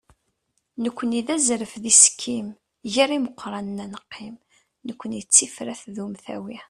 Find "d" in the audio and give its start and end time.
1.27-1.27, 1.83-1.85, 5.23-5.27, 5.95-5.97